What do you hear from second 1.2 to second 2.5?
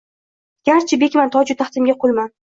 toju taxtimga qulman